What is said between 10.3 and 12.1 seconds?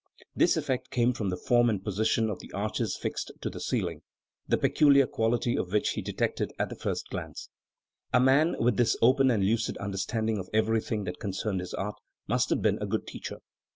of every thing that concerned his art